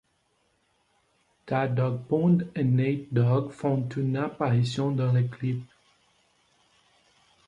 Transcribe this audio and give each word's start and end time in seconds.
Tha 1.49 1.59
Dogg 1.79 1.99
Pound 2.07 2.41
et 2.55 2.63
Nate 2.63 3.13
Dogg 3.13 3.51
font 3.51 3.87
une 3.97 4.17
apparition 4.17 4.89
dans 4.89 5.11
le 5.13 5.27
clip. 5.27 5.61